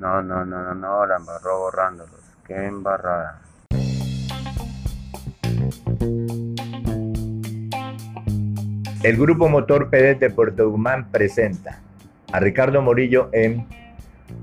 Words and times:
No, 0.00 0.22
no, 0.22 0.46
no, 0.46 0.62
no, 0.62 0.74
no, 0.74 1.04
la 1.04 1.16
embarró 1.16 1.58
borrándolos. 1.58 2.20
Qué 2.46 2.54
embarrada. 2.54 3.38
El 9.02 9.16
grupo 9.18 9.50
motor 9.50 9.90
PEDET 9.90 10.18
de 10.18 10.30
Puerto 10.30 10.70
Guzmán 10.70 11.10
presenta 11.10 11.80
a 12.32 12.40
Ricardo 12.40 12.80
Morillo 12.80 13.28
en 13.32 13.66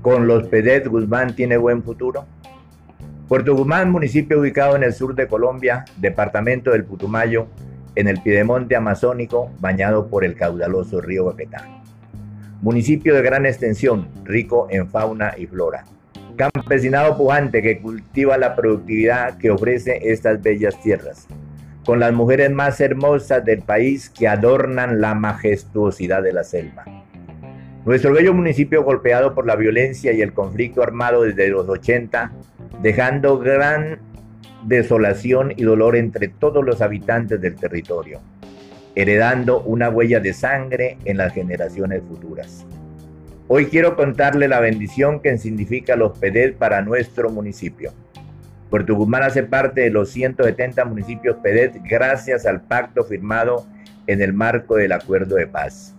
Con 0.00 0.28
los 0.28 0.46
PEDET 0.46 0.86
Guzmán 0.86 1.34
tiene 1.34 1.56
buen 1.56 1.82
futuro. 1.82 2.24
Puerto 3.26 3.56
Guzmán, 3.56 3.90
municipio 3.90 4.38
ubicado 4.38 4.76
en 4.76 4.84
el 4.84 4.92
sur 4.92 5.16
de 5.16 5.26
Colombia, 5.26 5.84
departamento 5.96 6.70
del 6.70 6.84
Putumayo, 6.84 7.48
en 7.96 8.06
el 8.06 8.22
Piedemonte 8.22 8.76
Amazónico, 8.76 9.50
bañado 9.58 10.06
por 10.06 10.24
el 10.24 10.36
caudaloso 10.36 11.00
río 11.00 11.24
Baquetá. 11.24 11.77
Municipio 12.60 13.14
de 13.14 13.22
gran 13.22 13.46
extensión, 13.46 14.08
rico 14.24 14.66
en 14.70 14.88
fauna 14.88 15.34
y 15.36 15.46
flora. 15.46 15.84
Campesinado 16.36 17.16
pujante 17.16 17.62
que 17.62 17.80
cultiva 17.80 18.36
la 18.38 18.54
productividad 18.54 19.38
que 19.38 19.50
ofrece 19.50 20.00
estas 20.10 20.42
bellas 20.42 20.80
tierras 20.82 21.26
con 21.88 22.00
las 22.00 22.12
mujeres 22.12 22.50
más 22.50 22.82
hermosas 22.82 23.42
del 23.46 23.62
país 23.62 24.10
que 24.10 24.28
adornan 24.28 25.00
la 25.00 25.14
majestuosidad 25.14 26.22
de 26.22 26.34
la 26.34 26.44
selva. 26.44 26.84
Nuestro 27.86 28.12
bello 28.12 28.34
municipio 28.34 28.84
golpeado 28.84 29.34
por 29.34 29.46
la 29.46 29.56
violencia 29.56 30.12
y 30.12 30.20
el 30.20 30.34
conflicto 30.34 30.82
armado 30.82 31.22
desde 31.22 31.48
los 31.48 31.66
80, 31.66 32.30
dejando 32.82 33.38
gran 33.38 34.00
desolación 34.64 35.54
y 35.56 35.62
dolor 35.62 35.96
entre 35.96 36.28
todos 36.28 36.62
los 36.62 36.82
habitantes 36.82 37.40
del 37.40 37.54
territorio, 37.54 38.20
heredando 38.98 39.62
una 39.62 39.90
huella 39.90 40.18
de 40.18 40.32
sangre 40.32 40.98
en 41.04 41.18
las 41.18 41.32
generaciones 41.32 42.02
futuras. 42.02 42.66
Hoy 43.46 43.66
quiero 43.66 43.94
contarle 43.94 44.48
la 44.48 44.58
bendición 44.58 45.20
que 45.20 45.38
significa 45.38 45.94
los 45.94 46.18
PEDED 46.18 46.56
para 46.56 46.82
nuestro 46.82 47.30
municipio. 47.30 47.92
Puerto 48.70 48.96
Guzmán 48.96 49.22
hace 49.22 49.44
parte 49.44 49.82
de 49.82 49.90
los 49.90 50.10
170 50.10 50.84
municipios 50.84 51.36
PEDET 51.36 51.76
gracias 51.88 52.44
al 52.44 52.62
pacto 52.62 53.04
firmado 53.04 53.68
en 54.08 54.20
el 54.20 54.32
marco 54.32 54.74
del 54.74 54.90
acuerdo 54.90 55.36
de 55.36 55.46
paz. 55.46 55.94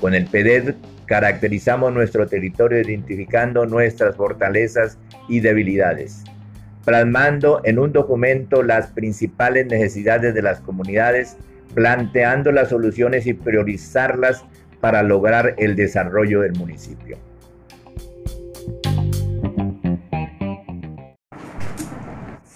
Con 0.00 0.14
el 0.14 0.24
PEDET 0.24 0.76
caracterizamos 1.04 1.92
nuestro 1.92 2.26
territorio 2.26 2.80
identificando 2.80 3.66
nuestras 3.66 4.16
fortalezas 4.16 4.98
y 5.28 5.40
debilidades, 5.40 6.24
plasmando 6.86 7.60
en 7.64 7.78
un 7.78 7.92
documento 7.92 8.62
las 8.62 8.86
principales 8.86 9.66
necesidades 9.66 10.32
de 10.32 10.40
las 10.40 10.60
comunidades, 10.62 11.36
planteando 11.72 12.52
las 12.52 12.68
soluciones 12.68 13.26
y 13.26 13.34
priorizarlas 13.34 14.44
para 14.80 15.02
lograr 15.02 15.54
el 15.56 15.76
desarrollo 15.76 16.42
del 16.42 16.52
municipio. 16.52 17.16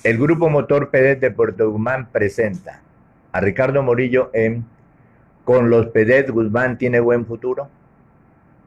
El 0.05 0.19
grupo 0.19 0.49
motor 0.49 0.91
PEDET 0.91 1.21
de 1.21 1.31
Puerto 1.31 1.71
Guzmán 1.71 2.09
presenta 2.11 2.83
a 3.33 3.41
Ricardo 3.41 3.83
Morillo 3.83 4.31
en 4.33 4.65
Con 5.45 5.71
los 5.71 5.87
PEDET 5.87 6.31
Guzmán 6.31 6.79
tiene 6.79 7.01
buen 7.01 7.27
futuro. 7.27 7.69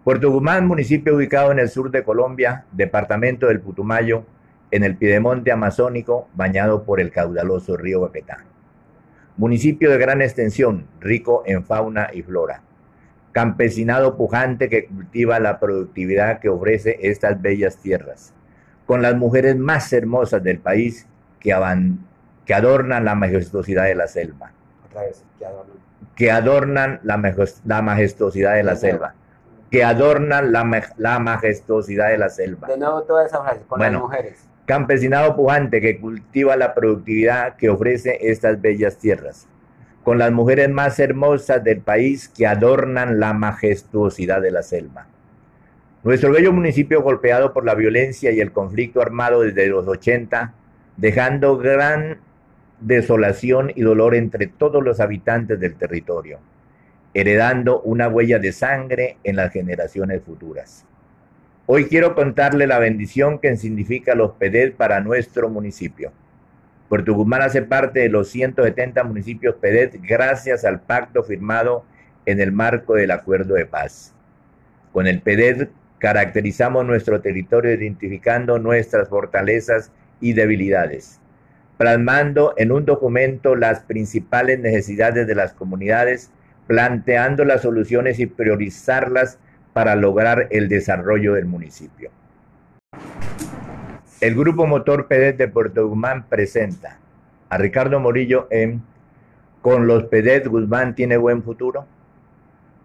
Puerto 0.03 0.31
Guzmán, 0.31 0.67
municipio 0.67 1.15
ubicado 1.15 1.51
en 1.51 1.59
el 1.59 1.69
sur 1.69 1.91
de 1.91 2.03
Colombia, 2.03 2.65
departamento 2.71 3.47
del 3.47 3.59
Putumayo, 3.59 4.25
en 4.71 4.83
el 4.83 4.95
Piedemonte 4.97 5.51
Amazónico, 5.51 6.27
bañado 6.33 6.83
por 6.83 6.99
el 6.99 7.11
caudaloso 7.11 7.77
río 7.77 8.01
Baquetá. 8.01 8.43
Municipio 9.41 9.89
de 9.89 9.97
gran 9.97 10.21
extensión, 10.21 10.85
rico 10.99 11.41
en 11.47 11.65
fauna 11.65 12.11
y 12.13 12.21
flora. 12.21 12.61
Campesinado 13.31 14.15
pujante 14.15 14.69
que 14.69 14.85
cultiva 14.85 15.39
la 15.39 15.59
productividad 15.59 16.39
que 16.39 16.47
ofrece 16.47 16.99
estas 17.01 17.41
bellas 17.41 17.77
tierras, 17.77 18.35
con 18.85 19.01
las 19.01 19.15
mujeres 19.15 19.57
más 19.57 19.91
hermosas 19.93 20.43
del 20.43 20.59
país 20.59 21.07
que, 21.39 21.55
que 22.45 22.53
adornan 22.53 23.03
la 23.03 23.15
majestuosidad 23.15 23.85
de 23.85 23.95
la 23.95 24.05
selva. 24.05 24.51
Otra 24.85 25.01
vez, 25.01 25.25
que 25.39 25.45
adornan. 25.47 25.77
Que 26.15 26.31
adornan 26.31 26.99
la, 27.01 27.33
la 27.65 27.81
majestuosidad 27.81 28.53
de 28.53 28.63
la 28.63 28.75
selva. 28.75 29.15
Que 29.71 29.83
adornan 29.83 30.51
la, 30.51 30.83
la, 30.97 31.17
majestuosidad 31.17 32.09
de 32.09 32.19
la 32.19 32.29
selva. 32.29 32.67
De 32.67 32.77
nuevo 32.77 33.01
toda 33.05 33.25
esa 33.25 33.41
frase, 33.41 33.61
con 33.67 33.79
bueno, 33.79 33.93
las 33.93 34.01
mujeres. 34.03 34.50
Campesinado 34.65 35.35
pujante 35.35 35.81
que 35.81 35.99
cultiva 35.99 36.55
la 36.55 36.73
productividad 36.73 37.55
que 37.55 37.69
ofrece 37.69 38.17
estas 38.21 38.61
bellas 38.61 38.97
tierras. 38.97 39.47
Con 40.03 40.17
las 40.17 40.31
mujeres 40.31 40.69
más 40.69 40.99
hermosas 40.99 41.63
del 41.63 41.81
país 41.81 42.29
que 42.29 42.47
adornan 42.47 43.19
la 43.19 43.33
majestuosidad 43.33 44.41
de 44.41 44.51
la 44.51 44.63
selva. 44.63 45.07
Nuestro 46.03 46.31
bello 46.31 46.51
municipio 46.51 47.03
golpeado 47.03 47.53
por 47.53 47.65
la 47.65 47.75
violencia 47.75 48.31
y 48.31 48.39
el 48.39 48.51
conflicto 48.51 49.01
armado 49.01 49.41
desde 49.41 49.67
los 49.67 49.87
80 49.87 50.53
dejando 50.97 51.57
gran 51.57 52.19
desolación 52.79 53.71
y 53.75 53.81
dolor 53.81 54.15
entre 54.15 54.47
todos 54.47 54.83
los 54.83 54.99
habitantes 54.99 55.59
del 55.59 55.75
territorio, 55.75 56.39
heredando 57.13 57.81
una 57.81 58.07
huella 58.07 58.39
de 58.39 58.51
sangre 58.51 59.17
en 59.23 59.35
las 59.35 59.51
generaciones 59.51 60.21
futuras. 60.23 60.85
Hoy 61.73 61.85
quiero 61.85 62.15
contarle 62.15 62.67
la 62.67 62.79
bendición 62.79 63.39
que 63.39 63.55
significa 63.55 64.13
los 64.13 64.31
PEDET 64.33 64.75
para 64.75 64.99
nuestro 64.99 65.47
municipio. 65.47 66.11
Puerto 66.89 67.13
Guzmán 67.13 67.43
hace 67.43 67.61
parte 67.61 68.01
de 68.01 68.09
los 68.09 68.27
170 68.27 69.01
municipios 69.05 69.55
PEDET 69.55 70.01
gracias 70.01 70.65
al 70.65 70.81
pacto 70.81 71.23
firmado 71.23 71.85
en 72.25 72.41
el 72.41 72.51
marco 72.51 72.95
del 72.95 73.11
acuerdo 73.11 73.53
de 73.53 73.65
paz. 73.65 74.13
Con 74.91 75.07
el 75.07 75.21
PEDET 75.21 75.69
caracterizamos 75.97 76.85
nuestro 76.85 77.21
territorio 77.21 77.71
identificando 77.71 78.59
nuestras 78.59 79.07
fortalezas 79.07 79.93
y 80.19 80.33
debilidades, 80.33 81.21
plasmando 81.77 82.53
en 82.57 82.73
un 82.73 82.83
documento 82.83 83.55
las 83.55 83.79
principales 83.79 84.59
necesidades 84.59 85.25
de 85.25 85.35
las 85.35 85.53
comunidades, 85.53 86.31
planteando 86.67 87.45
las 87.45 87.61
soluciones 87.61 88.19
y 88.19 88.25
priorizarlas 88.25 89.39
para 89.73 89.95
lograr 89.95 90.47
el 90.51 90.67
desarrollo 90.67 91.33
del 91.33 91.45
municipio. 91.45 92.11
El 94.19 94.35
grupo 94.35 94.67
motor 94.67 95.07
PEDET 95.07 95.37
de 95.37 95.47
Puerto 95.47 95.87
Guzmán 95.87 96.25
presenta 96.29 96.99
a 97.49 97.57
Ricardo 97.57 97.99
Morillo 97.99 98.47
en 98.51 98.83
Con 99.61 99.87
los 99.87 100.03
PEDET 100.05 100.47
Guzmán 100.47 100.95
tiene 100.95 101.17
buen 101.17 101.43
futuro. 101.43 101.85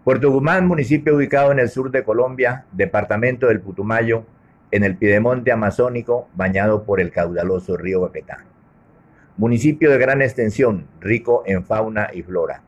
Puerto 0.03 0.31
Guzmán, 0.31 0.67
municipio 0.67 1.15
ubicado 1.15 1.51
en 1.51 1.59
el 1.59 1.69
sur 1.69 1.91
de 1.91 2.03
Colombia, 2.03 2.65
departamento 2.71 3.47
del 3.47 3.59
Putumayo, 3.59 4.25
en 4.71 4.83
el 4.83 4.95
Piedemonte 4.95 5.51
Amazónico, 5.51 6.29
bañado 6.33 6.83
por 6.83 6.99
el 6.99 7.11
caudaloso 7.11 7.77
río 7.77 8.01
Baquetá. 8.01 8.45
Municipio 9.37 9.91
de 9.91 9.97
gran 9.97 10.21
extensión, 10.21 10.87
rico 10.99 11.43
en 11.45 11.63
fauna 11.63 12.09
y 12.13 12.23
flora. 12.23 12.61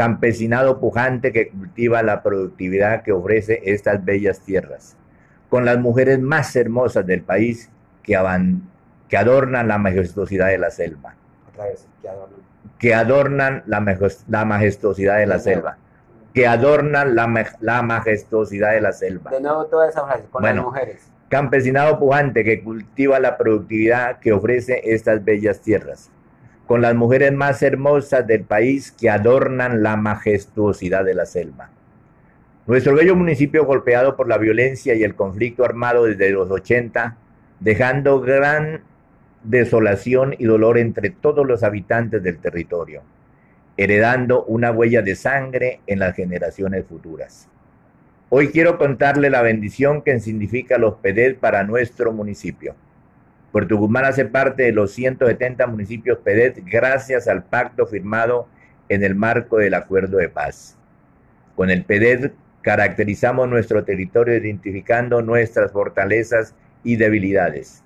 Campesinado 0.00 0.80
pujante 0.80 1.30
que 1.30 1.50
cultiva 1.50 2.02
la 2.02 2.22
productividad 2.22 3.02
que 3.02 3.12
ofrece 3.12 3.60
estas 3.64 4.02
bellas 4.02 4.40
tierras, 4.40 4.96
con 5.50 5.66
las 5.66 5.78
mujeres 5.78 6.18
más 6.18 6.56
hermosas 6.56 7.04
del 7.04 7.20
país 7.20 7.70
que, 8.02 8.18
que 9.08 9.16
adornan 9.18 9.68
la 9.68 9.76
majestuosidad 9.76 10.46
de 10.46 10.56
la 10.56 10.70
selva. 10.70 11.16
Otra 11.52 11.66
vez, 11.66 11.86
que 12.00 12.08
adornan. 12.08 12.40
Que 12.78 12.94
adornan 12.94 13.62
la, 13.66 13.98
la 14.28 14.44
majestuosidad 14.46 15.18
de 15.18 15.26
la 15.26 15.38
selva 15.38 15.76
que 16.32 16.46
adornan 16.46 17.14
la, 17.14 17.46
la, 17.60 17.82
majestuosidad 17.82 18.72
de 18.72 18.80
la 18.80 18.92
selva. 18.92 19.30
De 19.32 19.40
nuevo 19.42 19.66
toda 19.66 19.90
esa 19.90 20.06
frase, 20.06 20.24
con 20.30 20.40
bueno, 20.40 20.62
las 20.62 20.64
mujeres. 20.64 21.12
Campesinado 21.28 21.98
pujante 21.98 22.42
que 22.42 22.62
cultiva 22.62 23.20
la 23.20 23.36
productividad 23.36 24.18
que 24.20 24.32
ofrece 24.32 24.80
estas 24.94 25.22
bellas 25.22 25.60
tierras, 25.60 26.10
con 26.70 26.82
las 26.82 26.94
mujeres 26.94 27.32
más 27.32 27.64
hermosas 27.64 28.24
del 28.28 28.44
país 28.44 28.92
que 28.92 29.10
adornan 29.10 29.82
la 29.82 29.96
majestuosidad 29.96 31.04
de 31.04 31.14
la 31.14 31.26
selva. 31.26 31.68
Nuestro 32.68 32.94
bello 32.94 33.16
municipio 33.16 33.64
golpeado 33.64 34.14
por 34.14 34.28
la 34.28 34.38
violencia 34.38 34.94
y 34.94 35.02
el 35.02 35.16
conflicto 35.16 35.64
armado 35.64 36.04
desde 36.04 36.30
los 36.30 36.48
80, 36.48 37.16
dejando 37.58 38.20
gran 38.20 38.82
desolación 39.42 40.36
y 40.38 40.44
dolor 40.44 40.78
entre 40.78 41.10
todos 41.10 41.44
los 41.44 41.64
habitantes 41.64 42.22
del 42.22 42.38
territorio 42.38 43.02
heredando 43.76 44.44
una 44.44 44.70
huella 44.70 45.02
de 45.02 45.16
sangre 45.16 45.80
en 45.88 45.98
las 45.98 46.14
generaciones 46.14 46.84
futuras. 46.86 47.48
Hoy 48.28 48.50
quiero 48.50 48.78
contarle 48.78 49.28
la 49.28 49.42
bendición 49.42 50.02
que 50.02 50.20
significa 50.20 50.78
los 50.78 50.98
PEDET 50.98 51.40
para 51.40 51.64
nuestro 51.64 52.12
municipio. 52.12 52.76
Puerto 53.52 53.76
Guzmán 53.76 54.04
hace 54.04 54.24
parte 54.24 54.62
de 54.62 54.72
los 54.72 54.92
170 54.92 55.66
municipios 55.66 56.18
PEDET 56.18 56.62
gracias 56.64 57.26
al 57.26 57.42
pacto 57.42 57.86
firmado 57.86 58.48
en 58.88 59.02
el 59.02 59.14
marco 59.14 59.58
del 59.58 59.74
acuerdo 59.74 60.18
de 60.18 60.28
paz. 60.28 60.76
Con 61.56 61.70
el 61.70 61.84
PEDET 61.84 62.32
caracterizamos 62.62 63.48
nuestro 63.48 63.84
territorio 63.84 64.36
identificando 64.36 65.22
nuestras 65.22 65.72
fortalezas 65.72 66.54
y 66.84 66.96
debilidades, 66.96 67.82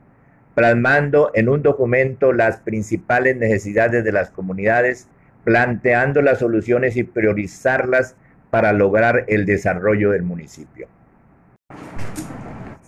plasmando 0.54 1.30
en 1.34 1.48
un 1.48 1.62
documento 1.62 2.32
las 2.32 2.58
principales 2.58 3.36
necesidades 3.36 4.04
de 4.04 4.12
las 4.12 4.30
comunidades 4.30 5.08
planteando 5.44 6.22
las 6.22 6.38
soluciones 6.38 6.96
y 6.96 7.04
priorizarlas 7.04 8.16
para 8.50 8.72
lograr 8.72 9.24
el 9.28 9.46
desarrollo 9.46 10.10
del 10.10 10.22
municipio. 10.22 10.88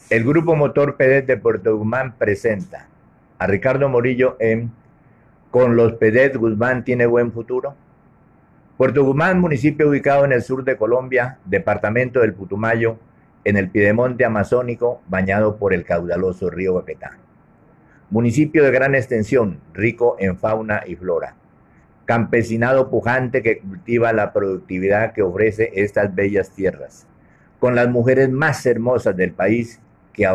El 0.08 0.22
grupo 0.22 0.54
motor 0.54 0.96
PEDET 0.96 1.26
de 1.26 1.36
Puerto 1.36 1.76
Guzmán 1.76 2.14
presenta 2.16 2.86
a 3.40 3.48
Ricardo 3.48 3.88
Morillo 3.88 4.36
en 4.38 4.70
Con 5.50 5.74
los 5.74 5.94
PEDET 5.94 6.36
Guzmán 6.36 6.84
tiene 6.84 7.06
buen 7.06 7.32
futuro. 7.32 7.74
Puerto 8.76 9.02
Guzmán, 9.02 9.40
municipio 9.40 9.88
ubicado 9.88 10.24
en 10.24 10.30
el 10.30 10.42
sur 10.42 10.62
de 10.62 10.76
Colombia, 10.76 11.38
departamento 11.44 12.20
del 12.20 12.34
Putumayo, 12.34 12.98
en 13.42 13.56
el 13.56 13.68
Piedemonte 13.68 14.24
Amazónico, 14.24 15.02
bañado 15.08 15.56
por 15.56 15.74
el 15.74 15.84
caudaloso 15.84 16.50
río 16.50 16.74
Baquetá. 16.74 17.18
Municipio 18.08 18.62
de 18.62 18.70
gran 18.70 18.94
extensión, 18.94 19.58
rico 19.74 20.14
en 20.20 20.38
fauna 20.38 20.82
y 20.86 20.94
flora. 20.94 21.34
Campesinado 22.04 22.90
pujante 22.90 23.42
que 23.42 23.58
cultiva 23.58 24.12
la 24.12 24.32
productividad 24.32 25.14
que 25.14 25.22
ofrece 25.22 25.72
estas 25.74 26.14
bellas 26.14 26.50
tierras, 26.52 27.08
con 27.58 27.74
las 27.74 27.88
mujeres 27.88 28.30
más 28.30 28.64
hermosas 28.66 29.16
del 29.16 29.32
país 29.32 29.80
que, 30.16 30.26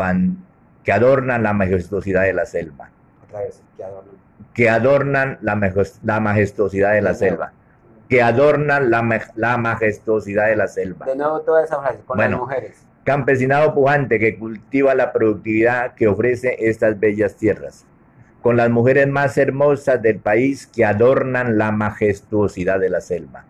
adornan 0.92 1.44
la 1.44 1.54
majestuosidad 1.54 2.24
de 2.24 2.34
la 2.34 2.46
selva. 2.46 2.90
Otra 3.28 3.42
vez, 3.42 3.62
que 3.76 3.84
adornan. 3.84 4.16
Que 4.54 4.70
adornan 4.70 5.38
la, 5.42 6.20
majestuosidad 6.20 6.94
de 6.94 7.02
la 7.02 7.14
De 7.14 7.20
nuevo. 7.20 7.36
selva. 7.36 7.52
Que 8.10 8.22
adornan 8.22 8.90
la, 8.92 9.02
maj- 9.02 9.32
la 9.36 9.58
majestuosidad 9.58 10.48
de 10.48 10.56
la 10.56 10.68
selva. 10.68 11.06
De 11.06 11.16
nuevo 11.16 11.42
toda 11.42 11.64
esa 11.64 11.80
frase 11.82 12.00
con 12.06 12.18
Bueno. 12.18 12.32
las 12.32 12.40
mujeres. 12.42 12.88
Campesinado 13.04 13.74
pujante 13.74 14.20
que 14.20 14.38
cultiva 14.38 14.94
la 14.94 15.12
productividad 15.12 15.96
que 15.96 16.08
ofrece 16.08 16.56
estas 16.70 17.00
bellas 17.00 17.36
tierras, 17.36 17.86
con 18.44 18.58
las 18.58 18.70
mujeres 18.70 19.08
más 19.08 19.38
hermosas 19.40 20.02
del 20.02 20.20
país 20.20 20.68
que 20.68 20.86
adornan 20.86 21.58
la 21.58 21.72
majestuosidad 21.72 22.80
de 22.80 22.90
la 22.90 23.02
selva. 23.02 23.46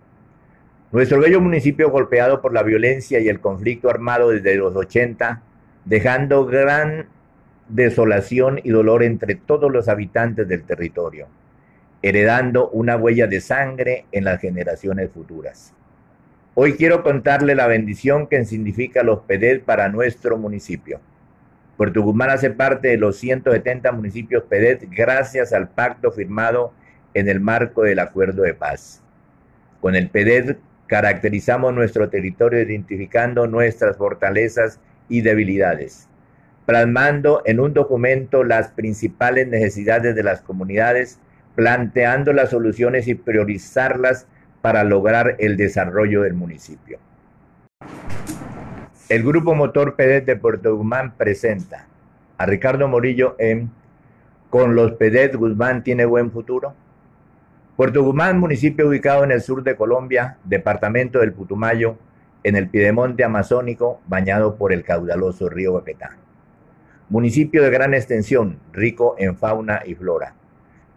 Nuestro 0.93 1.19
bello 1.19 1.41
municipio 1.41 1.89
golpeado 1.89 2.41
por 2.41 2.53
la 2.53 2.63
violencia 2.63 3.19
y 3.19 3.27
el 3.29 3.39
conflicto 3.41 3.89
armado 3.89 4.29
desde 4.29 4.55
los 4.55 4.75
80, 4.75 5.41
dejando 5.85 6.45
gran 6.45 7.07
desolación 7.67 8.59
y 8.63 8.69
dolor 8.69 9.03
entre 9.03 9.35
todos 9.35 9.71
los 9.71 9.87
habitantes 9.87 10.47
del 10.47 10.63
territorio, 10.63 11.27
heredando 12.01 12.69
una 12.69 12.97
huella 12.97 13.27
de 13.27 13.41
sangre 13.41 14.05
en 14.11 14.25
las 14.25 14.41
generaciones 14.41 15.09
futuras. 15.11 15.73
Hoy 16.53 16.73
quiero 16.73 17.01
contarle 17.01 17.55
la 17.55 17.67
bendición 17.67 18.27
que 18.27 18.43
significa 18.43 19.03
los 19.03 19.21
PEDET 19.21 19.63
para 19.63 19.87
nuestro 19.87 20.37
municipio. 20.37 20.99
Puerto 21.77 22.01
Guzmán 22.01 22.29
hace 22.29 22.49
parte 22.49 22.89
de 22.89 22.97
los 22.97 23.17
170 23.17 23.91
municipios 23.93 24.43
PEDET 24.43 24.87
gracias 24.91 25.53
al 25.53 25.69
pacto 25.69 26.11
firmado 26.11 26.73
en 27.13 27.29
el 27.29 27.39
marco 27.39 27.83
del 27.83 27.99
acuerdo 27.99 28.43
de 28.43 28.53
paz. 28.53 29.01
Con 29.79 29.95
el 29.95 30.09
PEDET 30.09 30.59
caracterizamos 30.87 31.73
nuestro 31.73 32.09
territorio 32.09 32.61
identificando 32.61 33.47
nuestras 33.47 33.95
fortalezas 33.95 34.79
y 35.09 35.21
debilidades, 35.21 36.07
plasmando 36.65 37.42
en 37.45 37.59
un 37.59 37.74
documento 37.74 38.44
las 38.44 38.69
principales 38.69 39.48
necesidades 39.48 40.15
de 40.15 40.24
las 40.24 40.42
comunidades, 40.42 41.19
planteando 41.56 42.33
las 42.33 42.50
soluciones 42.50 43.07
y 43.07 43.15
priorizarlas 43.15 44.27
para 44.62 44.83
lograr 44.83 45.36
el 45.39 45.57
desarrollo 45.57 46.21
del 46.21 46.33
municipio. 46.33 47.00
El 49.09 49.24
Grupo 49.24 49.56
Motor 49.56 49.95
PEDET 49.95 50.25
de 50.25 50.36
Puerto 50.38 50.75
Guzmán 50.75 51.15
presenta 51.18 51.88
a 52.38 52.45
Ricardo 52.45 52.88
Morillo 52.88 53.36
en 53.39 53.69
Con 54.50 54.75
los 54.75 54.94
PEDET 54.94 55.36
Guzmán 55.36 55.83
tiene 55.83 56.06
buen 56.06 56.31
futuro. 56.31 56.74
Puerto 57.75 58.03
Guzmán, 58.03 58.39
municipio 58.39 58.88
ubicado 58.88 59.24
en 59.24 59.31
el 59.31 59.42
sur 59.42 59.63
de 59.63 59.75
Colombia, 59.75 60.38
departamento 60.44 61.19
del 61.19 61.33
Putumayo, 61.33 61.98
en 62.43 62.55
el 62.55 62.69
Piedemonte 62.69 63.23
Amazónico, 63.23 64.01
bañado 64.07 64.55
por 64.55 64.73
el 64.73 64.83
caudaloso 64.83 65.49
río 65.49 65.73
Baquetá. 65.73 66.17
Municipio 67.09 67.63
de 67.63 67.69
gran 67.69 67.93
extensión, 67.93 68.59
rico 68.71 69.15
en 69.17 69.35
fauna 69.38 69.81
y 69.85 69.95
flora 69.95 70.33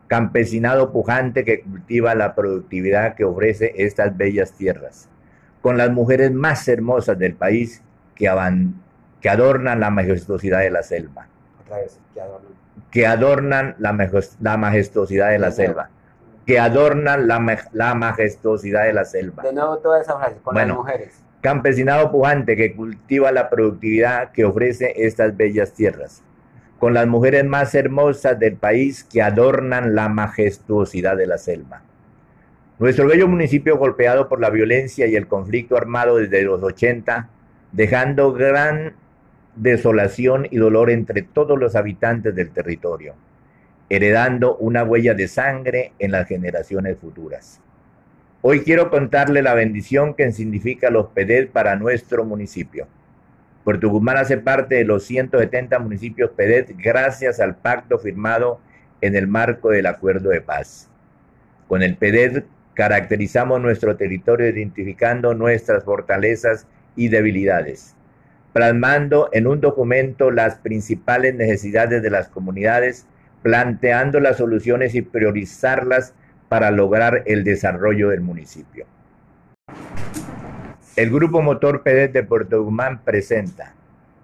campesinado 0.07 0.93
pujante 0.93 1.45
que 1.45 1.63
cultiva 1.63 2.15
la 2.15 2.35
productividad 2.35 3.15
que 3.15 3.25
ofrece 3.25 3.73
estas 3.77 4.17
bellas 4.17 4.53
tierras, 4.53 5.09
con 5.63 5.77
las 5.79 5.91
mujeres 5.91 6.31
más 6.33 6.69
hermosas 6.69 7.19
del 7.19 7.35
país 7.35 7.83
que, 8.15 8.29
adornan 8.29 9.81
la 9.81 9.91
majestuosidad 9.91 10.61
de 10.61 10.71
la 10.71 10.83
selva, 10.83 11.27
Otra 11.65 11.79
vez, 11.79 11.99
que 12.13 12.21
adornan. 12.21 12.53
que 12.91 13.07
adornan 13.07 13.75
la, 13.79 14.09
la 14.41 14.57
majestuosidad 14.57 15.31
de 15.31 15.39
la 15.39 15.47
De 15.47 15.53
selva, 15.53 15.91
que 16.47 16.59
adornan 16.61 17.27
la, 17.27 17.59
la 17.73 17.95
majestuosidad 17.95 18.85
de 18.85 18.93
la 18.93 19.05
selva. 19.05 19.43
De 19.43 19.53
nuevo 19.53 19.79
toda 19.79 20.01
esa 20.01 20.17
frase 20.19 20.37
con 20.43 20.55
Bueno. 20.55 20.75
las 20.75 20.77
mujeres. 20.77 21.25
Campesinado 21.45 22.11
pujante 22.11 22.57
que 22.57 22.75
cultiva 22.75 23.31
la 23.31 23.51
productividad 23.51 24.33
que 24.33 24.47
ofrece 24.47 24.95
estas 25.05 25.37
bellas 25.37 25.75
tierras, 25.75 26.23
con 26.79 26.95
las 26.95 27.07
mujeres 27.07 27.45
más 27.45 27.75
hermosas 27.75 28.39
del 28.39 28.57
país 28.57 29.05
que 29.05 29.21
adornan 29.21 29.95
la 29.95 30.09
majestuosidad 30.09 31.19
de 31.19 31.27
la 31.27 31.37
selva. 31.37 31.83
Nuestro 32.79 33.07
bello 33.07 33.29
municipio 33.29 33.77
golpeado 33.77 34.27
por 34.27 34.41
la 34.41 34.49
violencia 34.49 35.07
y 35.07 35.17
el 35.17 35.27
conflicto 35.27 35.77
armado 35.77 36.17
desde 36.17 36.41
los 36.45 36.63
80, 36.63 37.29
dejando 37.73 38.33
gran 38.33 38.95
desolación 39.55 40.47
y 40.51 40.57
dolor 40.57 40.89
entre 40.89 41.21
todos 41.21 41.59
los 41.59 41.77
habitantes 41.77 42.35
del 42.35 42.53
territorio, 42.53 43.17
heredando 43.91 44.57
una 44.57 44.83
huella 44.83 45.13
de 45.13 45.29
sangre 45.29 45.93
en 45.99 46.13
las 46.13 46.27
generaciones 46.27 46.97
futuras. 46.97 47.61
Hoy 48.47 48.61
quiero 48.61 48.91
contarle 48.91 49.41
la 49.41 49.55
bendición 49.55 50.13
que 50.13 50.31
significa 50.31 50.91
los 50.91 51.07
PEDET 51.07 51.51
para 51.51 51.77
nuestro 51.77 52.27
municipio. 52.27 52.87
Puerto 53.65 53.89
Guzmán 53.89 54.19
hace 54.19 54.37
parte 54.37 54.75
de 54.75 54.85
los 54.85 55.05
170 55.05 55.79
municipios 55.79 56.31
PEDET 56.33 56.75
gracias 56.77 57.41
al 57.41 57.57
pacto 57.57 57.99
firmado 57.99 58.61
en 59.01 59.17
el 59.17 59.29
marco 59.29 59.71
del 59.71 59.87
acuerdo 59.87 60.29
de 60.29 60.43
paz. 60.43 60.91
Con 61.69 61.83
el 61.83 61.97
PEDET 61.97 62.45
caracterizamos 62.75 63.63
nuestro 63.63 63.97
territorio 63.97 64.47
identificando 64.47 65.33
nuestras 65.33 65.83
fortalezas 65.83 66.67
y 66.97 67.09
debilidades, 67.09 67.97
plasmando 68.53 69.31
en 69.33 69.47
un 69.47 69.63
documento 69.63 70.31
las 70.31 70.57
principales 70.57 71.35
necesidades 71.35 72.03
de 72.03 72.11
las 72.11 72.29
comunidades, 72.29 73.07
planteando 73.43 74.21
las 74.21 74.37
soluciones 74.37 74.95
y 74.95 75.01
priorizarlas 75.01 76.13
para 76.55 76.71
lograr 76.71 77.25
el 77.27 77.43
desarrollo 77.43 78.11
del 78.11 78.21
municipio. 78.21 78.87
El 80.95 81.11
Grupo 81.11 81.43
Motor 81.43 81.83
PEDET 81.83 82.13
de 82.13 82.23
Puerto 82.23 82.63
Guzmán 82.63 83.01
presenta 83.03 83.75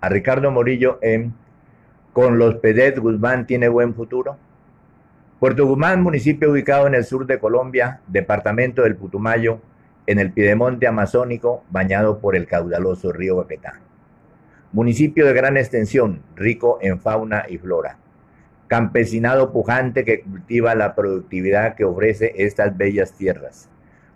a 0.00 0.08
Ricardo 0.08 0.52
Morillo 0.52 1.00
en 1.02 1.34
Con 2.12 2.38
los 2.38 2.54
PEDET 2.54 3.00
Guzmán 3.00 3.48
tiene 3.48 3.66
buen 3.68 3.96
futuro. 3.96 4.36
Puerto 5.40 5.66
Guzmán, 5.66 6.04
municipio 6.04 6.52
ubicado 6.52 6.86
en 6.86 6.94
el 6.94 7.02
sur 7.02 7.26
de 7.26 7.40
Colombia, 7.40 8.00
departamento 8.06 8.82
del 8.82 8.94
Putumayo, 8.94 9.58
en 10.06 10.20
el 10.20 10.30
Piedemonte 10.30 10.86
Amazónico, 10.86 11.64
bañado 11.68 12.20
por 12.20 12.36
el 12.36 12.46
caudaloso 12.46 13.10
río 13.10 13.38
Baquetá. 13.38 13.80
Municipio 14.70 15.26
de 15.26 15.32
gran 15.32 15.56
extensión, 15.56 16.22
rico 16.36 16.78
en 16.80 17.00
fauna 17.00 17.46
y 17.48 17.58
flora 17.58 17.96
campesinado 18.80 19.50
pujante 19.52 20.04
que 20.04 20.20
cultiva 20.20 20.76
la 20.76 20.94
productividad 20.94 21.74
que 21.74 21.84
ofrece 21.84 22.32
estas 22.36 22.76
bellas 22.76 23.12
tierras, 23.14 23.68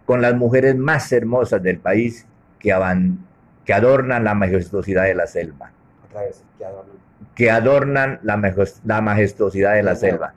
con 0.07 0.23
las 0.23 0.37
mujeres 0.37 0.77
más 0.77 1.11
hermosas 1.11 1.61
del 1.61 1.79
país 1.79 2.25
que, 2.61 2.73
adornan 2.73 4.23
la 4.23 4.35
majestuosidad 4.35 5.07
de 5.07 5.17
la 5.17 5.27
selva, 5.27 5.73
Otra 6.09 6.21
vez, 6.23 6.45
que 6.57 6.65
adornan. 6.65 6.97
que 7.35 7.51
adornan 7.51 8.21
la, 8.23 9.01
majestuosidad 9.01 9.75
de 9.75 9.83
la 9.83 9.91
De 9.91 9.97
selva, 9.97 10.35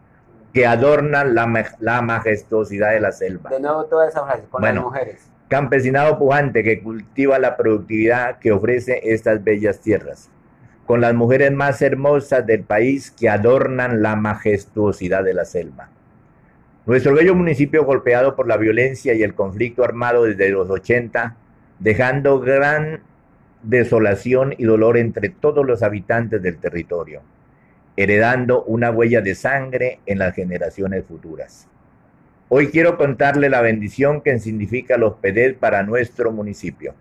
que 0.51 0.65
adornan 0.65 1.35
la, 1.35 1.45
maj- 1.45 1.75
la 1.79 2.01
majestuosidad 2.01 2.93
de 2.93 2.99
la 3.01 3.11
selva. 3.11 3.51
De 3.51 3.59
nuevo 3.59 3.85
toda 3.85 4.07
esa 4.09 4.25
frase 4.25 4.45
con 4.49 4.61
Bueno. 4.61 4.75
las 4.81 4.83
mujeres. 4.85 5.29
Campesinado 5.47 6.17
pujante 6.17 6.63
que 6.63 6.81
cultiva 6.81 7.37
la 7.37 7.55
productividad 7.55 8.39
que 8.39 8.51
ofrece 8.51 8.99
estas 9.13 9.43
bellas 9.43 9.79
tierras, 9.79 10.31
con 10.87 11.01
las 11.01 11.13
mujeres 11.13 11.51
más 11.51 11.81
hermosas 11.81 12.47
del 12.47 12.63
país 12.63 13.11
que 13.11 13.27
adornan 13.27 14.01
la 14.01 14.15
majestuosidad 14.15 15.21
de 15.21 15.33
la 15.33 15.43
selva. 15.43 15.89
Nuestro 16.85 17.13
bello 17.13 17.35
municipio 17.35 17.83
golpeado 17.83 18.37
por 18.37 18.47
la 18.47 18.55
violencia 18.55 19.13
y 19.13 19.21
el 19.21 19.35
conflicto 19.35 19.83
armado 19.83 20.23
desde 20.23 20.49
los 20.49 20.69
80, 20.69 21.35
dejando 21.79 22.39
gran 22.39 23.01
desolación 23.63 24.55
y 24.57 24.63
dolor 24.63 24.97
entre 24.97 25.27
todos 25.27 25.65
los 25.65 25.83
habitantes 25.83 26.41
del 26.41 26.57
territorio, 26.57 27.21
heredando 27.97 28.63
una 28.63 28.89
huella 28.89 29.19
de 29.19 29.35
sangre 29.35 29.99
en 30.05 30.19
las 30.19 30.33
generaciones 30.33 31.03
futuras. 31.05 31.67
Hoy 32.47 32.67
quiero 32.67 32.95
contarle 32.95 33.49
la 33.49 33.59
bendición 33.59 34.21
que 34.21 34.39
significa 34.39 34.97
los 34.97 35.15
PEDET 35.15 35.57
para 35.57 35.83
nuestro 35.83 36.31
municipio. 36.31 36.93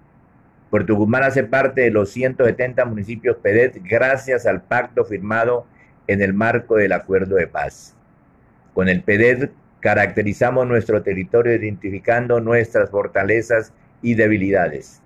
Puerto 0.70 0.96
Guzmán 0.96 1.22
hace 1.22 1.44
parte 1.44 1.82
de 1.82 1.90
los 1.90 2.10
170 2.10 2.84
municipios 2.86 3.36
PEDET 3.36 3.80
gracias 3.84 4.46
al 4.46 4.62
pacto 4.62 5.04
firmado 5.04 5.66
en 6.08 6.22
el 6.22 6.34
marco 6.34 6.76
del 6.76 6.92
acuerdo 6.92 7.36
de 7.36 7.46
paz. 7.46 7.96
Con 8.74 8.88
el 8.88 9.02
PEDET 9.02 9.52
caracterizamos 9.80 10.66
nuestro 10.66 11.02
territorio 11.02 11.54
identificando 11.54 12.40
nuestras 12.40 12.90
fortalezas 12.90 13.72
y 14.02 14.14
debilidades, 14.14 15.02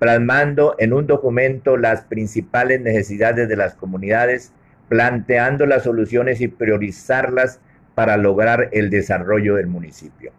plasmando 0.00 0.74
en 0.78 0.92
un 0.92 1.06
documento 1.06 1.76
las 1.76 2.02
principales 2.02 2.80
necesidades 2.80 3.48
de 3.48 3.56
las 3.56 3.74
comunidades, 3.74 4.52
planteando 4.88 5.66
las 5.66 5.84
soluciones 5.84 6.40
y 6.40 6.48
priorizarlas 6.48 7.60
para 7.94 8.16
lograr 8.16 8.70
el 8.72 8.90
desarrollo 8.90 9.54
del 9.54 9.68
municipio. 9.68 10.32